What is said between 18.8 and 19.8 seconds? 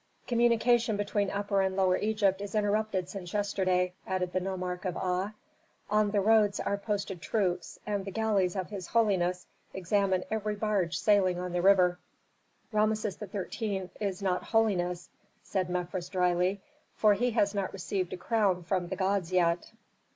the gods yet."